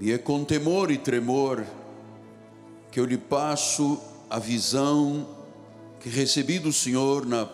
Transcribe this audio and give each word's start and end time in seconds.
E 0.00 0.12
é 0.12 0.18
com 0.18 0.44
temor 0.44 0.90
e 0.90 0.98
tremor 0.98 1.64
que 2.90 3.00
eu 3.00 3.04
lhe 3.04 3.18
passo 3.18 4.00
a 4.30 4.38
visão 4.38 5.26
que 6.00 6.08
recebi 6.08 6.58
do 6.58 6.72
Senhor 6.72 7.26
na 7.26 7.48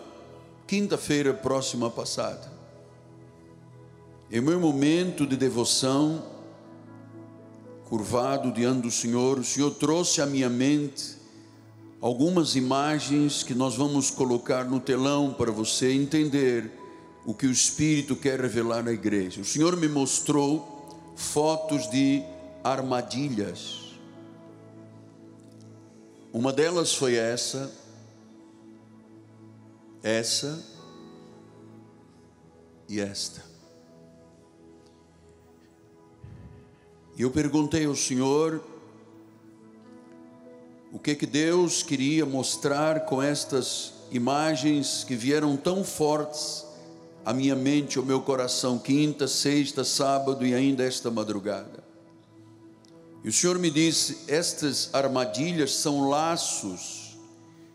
quinta-feira 0.67 1.33
próxima 1.33 1.89
passada. 1.89 2.53
Em 4.31 4.41
meu 4.41 4.59
momento 4.59 5.25
de 5.25 5.35
devoção, 5.35 6.23
curvado 7.85 8.51
diante 8.51 8.81
do 8.81 8.91
Senhor, 8.91 9.39
o 9.39 9.43
Senhor 9.43 9.71
trouxe 9.71 10.21
à 10.21 10.25
minha 10.25 10.49
mente 10.49 11.15
algumas 11.99 12.55
imagens 12.55 13.41
que 13.41 13.55
nós 13.55 13.75
vamos 13.75 14.11
colocar 14.11 14.65
no 14.65 14.79
telão 14.79 15.33
para 15.33 15.51
você 15.51 15.91
entender 15.91 16.71
o 17.25 17.33
que 17.33 17.47
o 17.47 17.51
Espírito 17.51 18.15
quer 18.15 18.39
revelar 18.39 18.83
na 18.83 18.91
igreja. 18.91 19.41
O 19.41 19.45
Senhor 19.45 19.75
me 19.75 19.87
mostrou 19.87 20.87
fotos 21.15 21.89
de 21.89 22.23
armadilhas. 22.65 23.93
Uma 26.33 26.51
delas 26.51 26.95
foi 26.95 27.13
essa, 27.13 27.71
essa 30.01 30.65
e 32.89 32.99
esta. 32.99 33.43
E 37.15 37.21
eu 37.21 37.29
perguntei 37.29 37.85
ao 37.85 37.95
Senhor 37.95 38.63
o 40.91 40.97
que 40.97 41.13
que 41.13 41.27
Deus 41.27 41.83
queria 41.83 42.25
mostrar 42.25 43.01
com 43.01 43.21
estas 43.21 43.93
imagens 44.11 45.03
que 45.03 45.15
vieram 45.15 45.55
tão 45.55 45.83
fortes 45.83 46.65
à 47.23 47.31
minha 47.31 47.55
mente, 47.55 47.99
ao 47.99 48.03
meu 48.03 48.21
coração, 48.21 48.79
quinta, 48.79 49.27
sexta, 49.27 49.83
sábado 49.83 50.43
e 50.43 50.55
ainda 50.55 50.83
esta 50.83 51.11
madrugada. 51.11 51.84
E 53.25 53.29
o 53.29 53.33
Senhor 53.33 53.57
me 53.57 53.71
disse: 53.71 54.19
estas 54.27 54.91
armadilhas 54.93 55.73
são 55.73 56.07
laços 56.07 57.17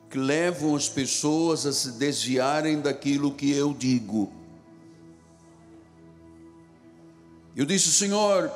que 0.08 0.16
levam 0.16 0.76
as 0.76 0.88
pessoas 0.88 1.66
a 1.66 1.72
se 1.72 1.90
desviarem 1.92 2.80
daquilo 2.80 3.34
que 3.34 3.50
eu 3.50 3.74
digo. 3.74 4.32
Eu 7.56 7.66
disse, 7.66 7.90
Senhor, 7.90 8.48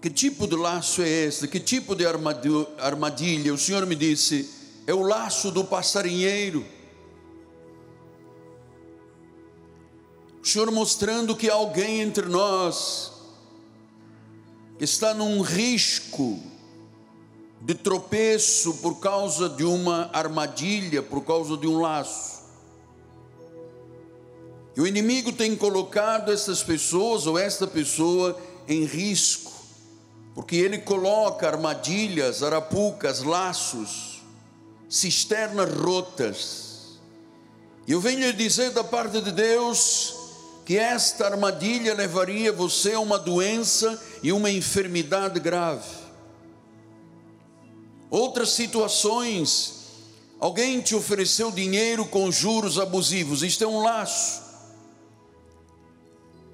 que 0.00 0.10
tipo 0.10 0.44
de 0.44 0.56
laço 0.56 1.02
é 1.02 1.08
esse? 1.08 1.46
Que 1.46 1.60
tipo 1.60 1.94
de 1.94 2.04
armadilha? 2.04 3.54
O 3.54 3.58
Senhor 3.58 3.86
me 3.86 3.94
disse: 3.94 4.50
é 4.88 4.92
o 4.92 5.02
laço 5.02 5.52
do 5.52 5.62
passarinheiro. 5.62 6.66
O 10.42 10.44
Senhor 10.44 10.68
mostrando 10.72 11.36
que 11.36 11.48
alguém 11.48 12.00
entre 12.00 12.26
nós 12.26 13.11
está 14.84 15.14
num 15.14 15.40
risco 15.40 16.38
de 17.60 17.74
tropeço 17.74 18.74
por 18.74 18.98
causa 19.00 19.48
de 19.48 19.64
uma 19.64 20.10
armadilha, 20.12 21.02
por 21.02 21.24
causa 21.24 21.56
de 21.56 21.66
um 21.66 21.80
laço. 21.80 22.42
E 24.76 24.80
o 24.80 24.86
inimigo 24.86 25.32
tem 25.32 25.54
colocado 25.54 26.32
essas 26.32 26.62
pessoas 26.62 27.26
ou 27.26 27.38
esta 27.38 27.66
pessoa 27.66 28.38
em 28.68 28.84
risco 28.84 29.52
porque 30.34 30.56
ele 30.56 30.78
coloca 30.78 31.46
armadilhas, 31.46 32.42
arapucas, 32.42 33.22
laços, 33.22 34.22
cisternas 34.88 35.72
rotas. 35.74 36.98
E 37.86 37.92
eu 37.92 38.00
venho 38.00 38.20
lhe 38.20 38.32
dizer 38.32 38.70
da 38.70 38.82
parte 38.82 39.20
de 39.20 39.32
Deus 39.32 40.14
que 40.64 40.78
esta 40.78 41.26
armadilha 41.26 41.94
levaria 41.94 42.52
você 42.52 42.92
a 42.92 43.00
uma 43.00 43.18
doença 43.18 44.00
e 44.22 44.32
uma 44.32 44.50
enfermidade 44.50 45.40
grave. 45.40 46.02
Outras 48.10 48.50
situações, 48.50 49.74
alguém 50.38 50.80
te 50.80 50.94
ofereceu 50.94 51.50
dinheiro 51.50 52.04
com 52.04 52.30
juros 52.30 52.78
abusivos, 52.78 53.42
isto 53.42 53.64
é 53.64 53.66
um 53.66 53.82
laço. 53.82 54.42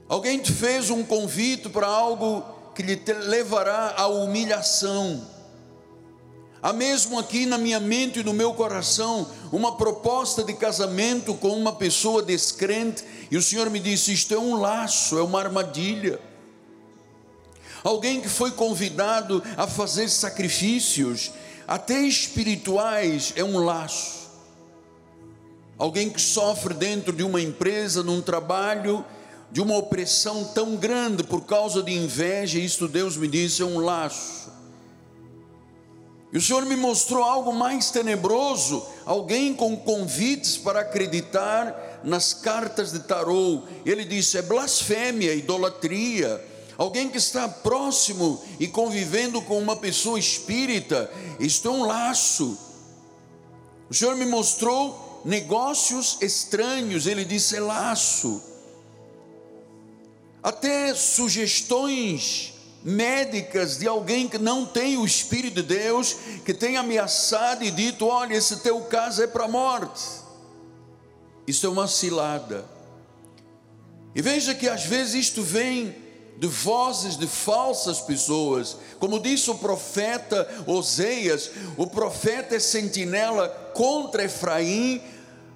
Alguém 0.08 0.38
te 0.38 0.52
fez 0.52 0.88
um 0.88 1.04
convite 1.04 1.68
para 1.68 1.86
algo 1.86 2.42
que 2.74 2.82
lhe 2.82 3.02
levará 3.26 3.94
à 3.96 4.06
humilhação. 4.06 5.26
Há 6.62 6.72
mesmo 6.72 7.18
aqui 7.18 7.44
na 7.44 7.58
minha 7.58 7.78
mente 7.78 8.20
e 8.20 8.24
no 8.24 8.32
meu 8.32 8.54
coração 8.54 9.28
uma 9.52 9.76
proposta 9.76 10.42
de 10.42 10.54
casamento 10.54 11.34
com 11.34 11.50
uma 11.50 11.72
pessoa 11.72 12.22
descrente, 12.22 13.04
e 13.30 13.36
o 13.36 13.42
Senhor 13.42 13.68
me 13.70 13.80
disse: 13.80 14.12
Isto 14.12 14.34
é 14.34 14.38
um 14.38 14.60
laço, 14.60 15.18
é 15.18 15.22
uma 15.22 15.40
armadilha. 15.40 16.20
Alguém 17.84 18.20
que 18.20 18.28
foi 18.28 18.50
convidado 18.50 19.42
a 19.56 19.66
fazer 19.66 20.08
sacrifícios, 20.08 21.30
até 21.66 22.00
espirituais, 22.00 23.32
é 23.36 23.44
um 23.44 23.58
laço. 23.58 24.28
Alguém 25.78 26.10
que 26.10 26.20
sofre 26.20 26.74
dentro 26.74 27.12
de 27.12 27.22
uma 27.22 27.40
empresa, 27.40 28.02
num 28.02 28.20
trabalho, 28.20 29.04
de 29.50 29.60
uma 29.60 29.76
opressão 29.76 30.44
tão 30.44 30.76
grande 30.76 31.22
por 31.22 31.42
causa 31.42 31.82
de 31.82 31.92
inveja, 31.92 32.58
isto 32.58 32.88
Deus 32.88 33.16
me 33.16 33.28
disse 33.28 33.62
é 33.62 33.64
um 33.64 33.78
laço. 33.78 34.57
E 36.32 36.36
o 36.36 36.40
Senhor 36.40 36.64
me 36.66 36.76
mostrou 36.76 37.24
algo 37.24 37.52
mais 37.52 37.90
tenebroso, 37.90 38.86
alguém 39.06 39.54
com 39.54 39.76
convites 39.76 40.58
para 40.58 40.80
acreditar 40.80 42.00
nas 42.04 42.34
cartas 42.34 42.92
de 42.92 43.00
tarô. 43.00 43.62
Ele 43.84 44.04
disse: 44.04 44.36
é 44.36 44.42
blasfêmia, 44.42 45.34
idolatria. 45.34 46.44
Alguém 46.76 47.08
que 47.08 47.18
está 47.18 47.48
próximo 47.48 48.40
e 48.60 48.68
convivendo 48.68 49.42
com 49.42 49.58
uma 49.58 49.74
pessoa 49.74 50.18
espírita, 50.18 51.10
isto 51.40 51.66
é 51.66 51.70
um 51.70 51.84
laço. 51.84 52.56
O 53.90 53.94
Senhor 53.94 54.14
me 54.14 54.26
mostrou 54.26 55.22
negócios 55.24 56.18
estranhos, 56.20 57.06
ele 57.06 57.24
disse: 57.24 57.56
é 57.56 57.60
laço 57.60 58.48
até 60.42 60.94
sugestões 60.94 62.54
médicas 62.88 63.76
de 63.76 63.86
alguém 63.86 64.26
que 64.26 64.38
não 64.38 64.64
tem 64.64 64.96
o 64.96 65.04
Espírito 65.04 65.56
de 65.56 65.62
Deus, 65.62 66.16
que 66.44 66.54
tem 66.54 66.76
ameaçado 66.76 67.62
e 67.62 67.70
dito: 67.70 68.06
olha, 68.06 68.34
esse 68.34 68.56
teu 68.60 68.80
caso 68.82 69.22
é 69.22 69.26
para 69.26 69.44
a 69.44 69.48
morte. 69.48 70.02
Isso 71.46 71.66
é 71.66 71.68
uma 71.68 71.86
cilada. 71.86 72.64
E 74.14 74.22
veja 74.22 74.54
que 74.54 74.68
às 74.68 74.84
vezes 74.84 75.26
isto 75.26 75.42
vem 75.42 75.94
de 76.38 76.46
vozes 76.46 77.16
de 77.16 77.26
falsas 77.26 78.00
pessoas, 78.00 78.76
como 78.98 79.20
disse 79.20 79.50
o 79.50 79.54
profeta 79.56 80.48
Oseias: 80.66 81.50
o 81.76 81.86
profeta 81.86 82.56
é 82.56 82.58
sentinela 82.58 83.48
contra 83.74 84.24
Efraim, 84.24 85.02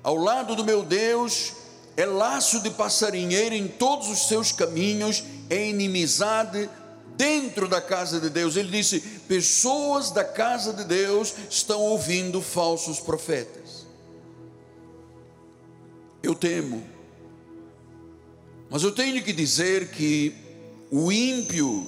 ao 0.03 0.16
lado 0.16 0.54
do 0.54 0.64
meu 0.64 0.82
Deus, 0.82 1.53
é 1.97 2.04
laço 2.04 2.60
de 2.60 2.70
passarinheiro 2.70 3.54
em 3.54 3.69
todos 3.69 4.09
os 4.09 4.28
seus 4.28 4.53
caminhos, 4.53 5.25
é 5.49 5.69
inimizade 5.69 6.69
dentro 7.16 7.68
da 7.68 7.80
casa 7.80 8.20
de 8.20 8.30
Deus. 8.30 8.56
Ele 8.56 8.70
disse: 8.70 9.00
pessoas 9.28 10.10
da 10.10 10.24
casa 10.24 10.72
de 10.72 10.84
Deus 10.84 11.34
estão 11.48 11.80
ouvindo 11.80 12.40
falsos 12.40 13.00
profetas. 13.00 13.86
Eu 16.22 16.34
temo, 16.34 16.84
mas 18.70 18.84
eu 18.84 18.92
tenho 18.92 19.22
que 19.24 19.32
dizer 19.32 19.88
que 19.88 20.34
o 20.90 21.10
ímpio 21.10 21.86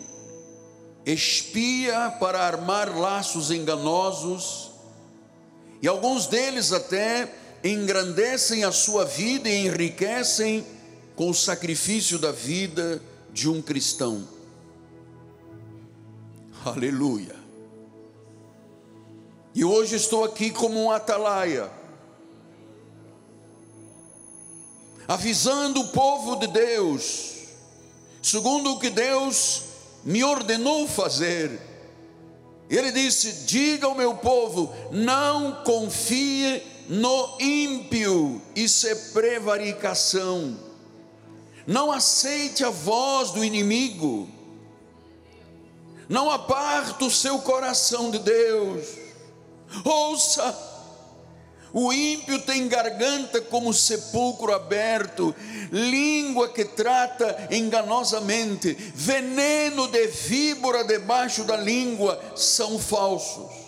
espia 1.06 2.10
para 2.18 2.40
armar 2.40 2.98
laços 2.98 3.50
enganosos, 3.50 4.72
e 5.80 5.86
alguns 5.86 6.26
deles 6.26 6.72
até 6.72 7.32
engrandecem 7.62 8.64
a 8.64 8.72
sua 8.72 9.04
vida 9.04 9.48
e 9.48 9.66
enriquecem 9.66 10.66
com 11.14 11.30
o 11.30 11.34
sacrifício 11.34 12.18
da 12.18 12.32
vida 12.32 13.00
de 13.32 13.48
um 13.48 13.62
cristão. 13.62 14.33
Aleluia. 16.64 17.36
E 19.54 19.62
hoje 19.62 19.96
estou 19.96 20.24
aqui 20.24 20.50
como 20.50 20.82
um 20.82 20.90
atalaia, 20.90 21.70
avisando 25.06 25.82
o 25.82 25.88
povo 25.88 26.36
de 26.36 26.46
Deus, 26.46 27.34
segundo 28.22 28.72
o 28.72 28.78
que 28.78 28.88
Deus 28.88 29.64
me 30.02 30.24
ordenou 30.24 30.88
fazer. 30.88 31.60
Ele 32.70 32.90
disse: 32.90 33.44
Diga 33.44 33.86
ao 33.86 33.94
meu 33.94 34.14
povo, 34.14 34.74
não 34.90 35.62
confie 35.64 36.62
no 36.88 37.36
ímpio, 37.38 38.40
isso 38.56 38.86
é 38.86 38.94
prevaricação. 38.94 40.58
Não 41.66 41.92
aceite 41.92 42.64
a 42.64 42.70
voz 42.70 43.32
do 43.32 43.44
inimigo. 43.44 44.33
Não 46.08 46.30
aparta 46.30 47.04
o 47.04 47.10
seu 47.10 47.38
coração 47.38 48.10
de 48.10 48.18
Deus. 48.18 48.86
Ouça 49.84 50.56
O 51.72 51.92
ímpio 51.92 52.40
tem 52.42 52.68
garganta 52.68 53.40
como 53.40 53.74
sepulcro 53.74 54.54
aberto, 54.54 55.34
língua 55.72 56.48
que 56.48 56.64
trata 56.64 57.48
enganosamente, 57.50 58.74
veneno 58.94 59.88
de 59.88 60.06
víbora 60.06 60.84
debaixo 60.84 61.42
da 61.42 61.56
língua, 61.56 62.20
são 62.36 62.78
falsos. 62.78 63.64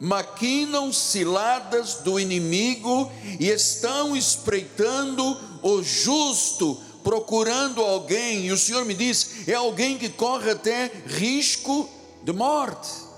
Maquinam 0.00 0.92
ciladas 0.92 1.96
do 1.96 2.18
inimigo 2.18 3.08
e 3.38 3.48
estão 3.48 4.16
espreitando 4.16 5.38
o 5.62 5.80
justo, 5.80 6.80
procurando 7.04 7.80
alguém, 7.80 8.46
e 8.46 8.52
o 8.52 8.58
Senhor 8.58 8.84
me 8.84 8.94
diz: 8.94 9.31
é 9.46 9.54
alguém 9.54 9.98
que 9.98 10.08
corre 10.08 10.50
até 10.50 10.90
risco 11.06 11.88
de 12.22 12.32
morte 12.32 13.12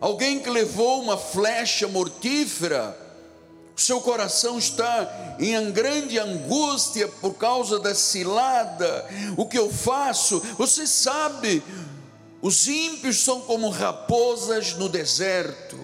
alguém 0.00 0.40
que 0.40 0.48
levou 0.48 1.02
uma 1.02 1.18
flecha 1.18 1.86
mortífera, 1.86 2.96
seu 3.76 4.00
coração 4.00 4.58
está 4.58 5.36
em 5.38 5.70
grande 5.70 6.18
angústia 6.18 7.06
por 7.08 7.34
causa 7.34 7.78
da 7.78 7.94
cilada. 7.94 9.06
O 9.36 9.46
que 9.46 9.58
eu 9.58 9.70
faço? 9.70 10.40
Você 10.58 10.86
sabe, 10.86 11.62
os 12.42 12.66
ímpios 12.68 13.18
são 13.18 13.40
como 13.42 13.70
raposas 13.70 14.74
no 14.74 14.88
deserto. 14.88 15.78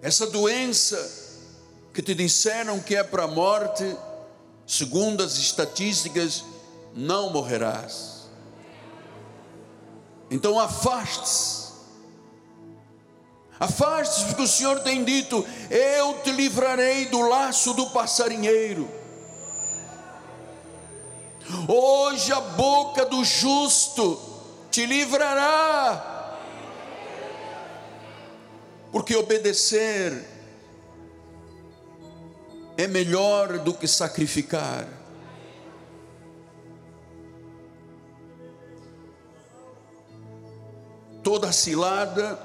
Essa 0.00 0.26
doença 0.26 1.20
que 1.92 2.02
te 2.02 2.14
disseram 2.14 2.80
que 2.80 2.96
é 2.96 3.04
para 3.04 3.24
a 3.24 3.28
morte, 3.28 3.84
segundo 4.72 5.22
as 5.22 5.36
estatísticas, 5.36 6.42
não 6.94 7.28
morrerás. 7.28 8.22
Então 10.30 10.58
afaste-se. 10.58 11.72
Afaste-se, 13.60 14.24
porque 14.24 14.42
o 14.42 14.48
Senhor 14.48 14.80
tem 14.80 15.04
dito: 15.04 15.44
Eu 15.68 16.22
te 16.22 16.32
livrarei 16.32 17.04
do 17.04 17.20
laço 17.20 17.74
do 17.74 17.90
passarinheiro. 17.90 18.90
Hoje 21.68 22.32
a 22.32 22.40
boca 22.40 23.04
do 23.04 23.22
justo 23.22 24.18
te 24.70 24.86
livrará, 24.86 26.38
porque 28.90 29.14
obedecer 29.14 30.31
é 32.76 32.86
melhor 32.86 33.58
do 33.58 33.74
que 33.74 33.86
sacrificar. 33.86 34.88
toda 41.22 41.52
cilada, 41.52 42.38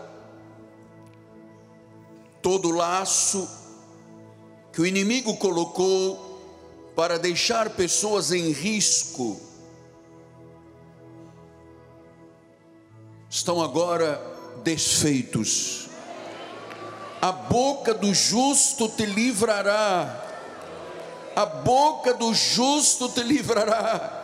todo 2.41 2.71
laço 2.71 3.49
que 4.71 4.79
o 4.79 4.85
inimigo 4.85 5.35
colocou 5.37 6.93
para 6.95 7.17
deixar 7.17 7.71
pessoas 7.71 8.31
em 8.31 8.51
risco, 8.51 9.39
estão 13.29 13.61
agora 13.61 14.21
desfeitos. 14.63 15.89
A 17.21 17.31
boca 17.31 17.93
do 17.93 18.13
justo 18.13 18.87
te 18.89 19.05
livrará, 19.05 20.23
a 21.35 21.45
boca 21.45 22.13
do 22.13 22.33
justo 22.33 23.09
te 23.09 23.23
livrará 23.23 24.17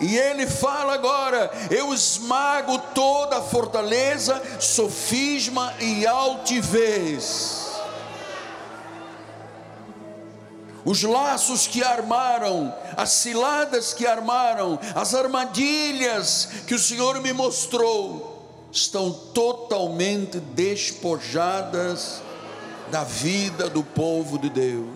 e 0.00 0.16
ele 0.16 0.46
fala 0.46 0.94
agora: 0.94 1.50
eu 1.70 1.92
esmago 1.92 2.78
toda 2.94 3.38
a 3.38 3.42
fortaleza, 3.42 4.42
sofisma 4.58 5.74
e 5.78 6.06
altivez. 6.06 7.68
Os 10.82 11.02
laços 11.02 11.66
que 11.66 11.84
armaram, 11.84 12.74
as 12.96 13.10
ciladas 13.10 13.92
que 13.92 14.06
armaram, 14.06 14.80
as 14.94 15.14
armadilhas 15.14 16.48
que 16.66 16.74
o 16.74 16.78
Senhor 16.78 17.20
me 17.20 17.34
mostrou, 17.34 18.29
estão 18.72 19.12
totalmente 19.12 20.38
despojadas 20.40 22.22
da 22.90 23.04
vida 23.04 23.68
do 23.68 23.82
povo 23.82 24.38
de 24.38 24.50
Deus. 24.50 24.88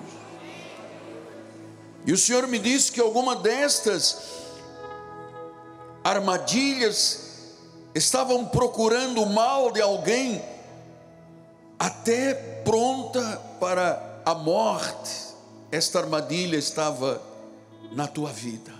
E 2.07 2.13
o 2.13 2.19
Senhor 2.19 2.47
me 2.47 2.59
disse 2.59 2.93
que 2.93 3.01
alguma 3.01 3.37
destas 3.37 4.35
armadilhas, 6.05 7.25
estavam 7.95 8.45
procurando 8.45 9.23
o 9.23 9.33
mal 9.33 9.73
de 9.73 9.81
alguém, 9.81 10.45
até 11.79 12.35
pronta 12.63 13.41
para 13.59 14.21
a 14.27 14.35
morte. 14.35 15.35
Esta 15.73 16.01
armadilha 16.01 16.57
estava 16.57 17.23
na 17.91 18.07
tua 18.07 18.31
vida. 18.31 18.73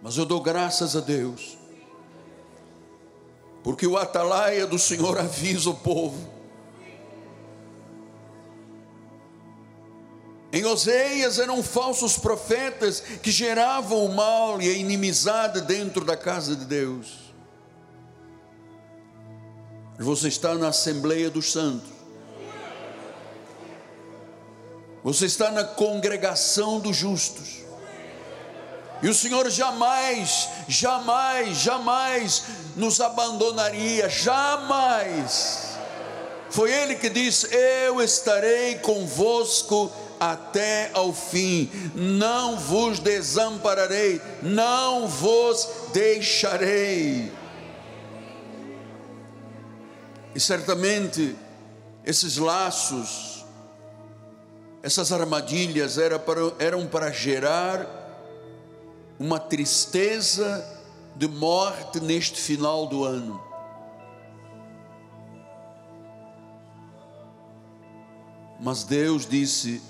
Mas 0.00 0.16
eu 0.16 0.24
dou 0.24 0.40
graças 0.40 0.96
a 0.96 1.00
Deus, 1.00 1.57
porque 3.68 3.86
o 3.86 3.98
atalaia 3.98 4.66
do 4.66 4.78
Senhor 4.78 5.18
avisa 5.18 5.68
o 5.68 5.74
povo 5.74 6.26
Em 10.50 10.64
Oseias 10.64 11.38
eram 11.38 11.62
falsos 11.62 12.16
profetas 12.16 13.00
que 13.00 13.30
geravam 13.30 14.06
o 14.06 14.16
mal 14.16 14.62
e 14.62 14.70
a 14.70 14.72
inimizade 14.72 15.60
dentro 15.60 16.02
da 16.02 16.16
casa 16.16 16.56
de 16.56 16.64
Deus. 16.64 17.34
Você 19.98 20.28
está 20.28 20.54
na 20.54 20.68
Assembleia 20.68 21.28
dos 21.28 21.52
Santos. 21.52 21.90
Você 25.04 25.26
está 25.26 25.50
na 25.50 25.64
congregação 25.64 26.80
dos 26.80 26.96
justos. 26.96 27.67
E 29.02 29.08
o 29.08 29.14
Senhor 29.14 29.48
jamais, 29.48 30.48
jamais, 30.66 31.58
jamais 31.58 32.42
nos 32.74 33.00
abandonaria, 33.00 34.08
jamais. 34.08 35.68
Foi 36.50 36.72
Ele 36.72 36.96
que 36.96 37.08
disse: 37.08 37.48
Eu 37.54 38.00
estarei 38.00 38.76
convosco 38.76 39.92
até 40.18 40.90
ao 40.94 41.12
fim, 41.12 41.70
não 41.94 42.56
vos 42.56 42.98
desampararei, 42.98 44.20
não 44.42 45.06
vos 45.06 45.68
deixarei. 45.92 47.30
E 50.34 50.40
certamente 50.40 51.36
esses 52.04 52.36
laços, 52.36 53.44
essas 54.82 55.12
armadilhas 55.12 55.98
eram 55.98 56.18
para, 56.18 56.40
eram 56.58 56.86
para 56.86 57.10
gerar 57.12 58.07
uma 59.18 59.40
tristeza 59.40 60.64
de 61.16 61.26
morte 61.26 62.00
neste 62.00 62.40
final 62.40 62.86
do 62.86 63.04
ano. 63.04 63.42
Mas 68.60 68.84
Deus 68.84 69.26
disse: 69.26 69.82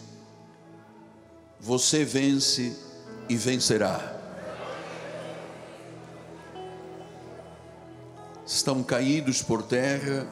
você 1.60 2.04
vence 2.04 2.76
e 3.28 3.36
vencerá. 3.36 4.16
Estão 8.46 8.82
caídos 8.82 9.42
por 9.42 9.62
terra, 9.62 10.26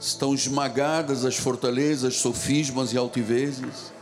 estão 0.00 0.34
esmagadas 0.34 1.24
as 1.24 1.36
fortalezas, 1.36 2.16
sofismas 2.16 2.92
e 2.92 2.98
altivezes. 2.98 3.92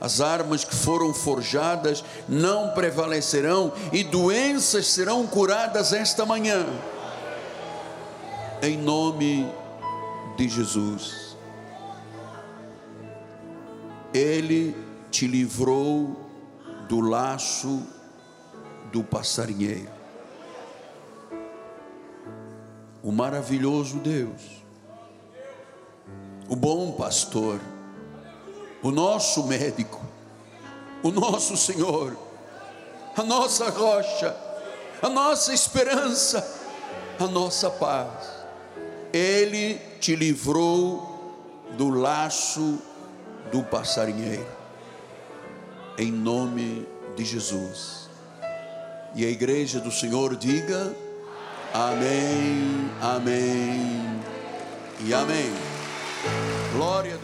As 0.00 0.20
armas 0.20 0.64
que 0.64 0.74
foram 0.74 1.12
forjadas 1.12 2.02
não 2.26 2.70
prevalecerão 2.70 3.72
e 3.92 4.02
doenças 4.02 4.86
serão 4.86 5.26
curadas 5.26 5.92
esta 5.92 6.24
manhã. 6.24 6.66
Em 8.62 8.78
nome 8.78 9.46
de 10.36 10.48
Jesus. 10.48 11.36
Ele 14.14 14.74
te 15.10 15.26
livrou 15.26 16.16
do 16.88 17.00
laço 17.00 17.86
do 18.90 19.04
passarinheiro. 19.04 20.00
O 23.02 23.12
maravilhoso 23.12 23.98
Deus, 23.98 24.62
o 26.48 26.56
bom 26.56 26.92
pastor, 26.92 27.60
o 28.82 28.90
nosso 28.90 29.44
médico, 29.46 30.00
o 31.02 31.10
nosso 31.10 31.56
Senhor, 31.56 32.16
a 33.16 33.22
nossa 33.22 33.68
rocha, 33.70 34.36
a 35.02 35.08
nossa 35.08 35.52
esperança, 35.52 36.60
a 37.18 37.26
nossa 37.26 37.70
paz. 37.70 38.40
Ele 39.12 39.74
te 40.00 40.14
livrou 40.14 41.10
do 41.76 41.90
laço 41.90 42.78
do 43.50 43.62
passarinheiro, 43.62 44.46
em 45.98 46.10
nome 46.10 46.86
de 47.16 47.24
Jesus. 47.24 48.08
E 49.14 49.24
a 49.24 49.28
igreja 49.28 49.80
do 49.80 49.90
Senhor 49.90 50.36
diga: 50.36 50.94
Amém, 51.74 52.90
amém 53.02 54.20
e 55.04 55.12
amém. 55.12 55.52
Glória 56.72 57.14
a 57.14 57.16
Deus. 57.16 57.20